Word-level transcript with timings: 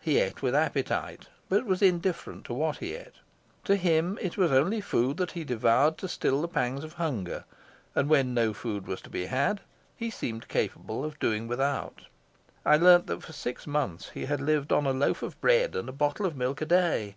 He 0.00 0.18
ate 0.18 0.42
with 0.42 0.52
appetite, 0.52 1.28
but 1.48 1.64
was 1.64 1.80
indifferent 1.80 2.44
to 2.46 2.52
what 2.54 2.78
he 2.78 2.94
ate; 2.96 3.14
to 3.62 3.76
him 3.76 4.18
it 4.20 4.36
was 4.36 4.50
only 4.50 4.80
food 4.80 5.16
that 5.18 5.30
he 5.30 5.44
devoured 5.44 5.96
to 5.98 6.08
still 6.08 6.42
the 6.42 6.48
pangs 6.48 6.82
of 6.82 6.94
hunger; 6.94 7.44
and 7.94 8.08
when 8.08 8.34
no 8.34 8.52
food 8.52 8.88
was 8.88 9.00
to 9.02 9.10
be 9.10 9.26
had 9.26 9.60
he 9.96 10.10
seemed 10.10 10.48
capable 10.48 11.04
of 11.04 11.20
doing 11.20 11.46
without. 11.46 12.06
I 12.66 12.78
learned 12.78 13.06
that 13.06 13.22
for 13.22 13.32
six 13.32 13.64
months 13.64 14.08
he 14.10 14.24
had 14.24 14.40
lived 14.40 14.72
on 14.72 14.86
a 14.86 14.92
loaf 14.92 15.22
of 15.22 15.40
bread 15.40 15.76
and 15.76 15.88
a 15.88 15.92
bottle 15.92 16.26
of 16.26 16.36
milk 16.36 16.60
a 16.60 16.66
day. 16.66 17.14